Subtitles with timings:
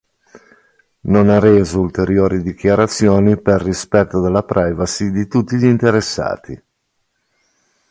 [1.01, 6.59] Non ha reso ulteriori dichiarazioni per rispetto della privacy di tutti gli interessati.